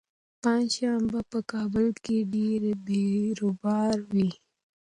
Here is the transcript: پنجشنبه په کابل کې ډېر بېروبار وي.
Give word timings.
پنجشنبه 0.41 1.19
په 1.31 1.39
کابل 1.51 1.87
کې 2.03 2.17
ډېر 2.33 2.61
بېروبار 2.85 3.95
وي. 4.11 4.29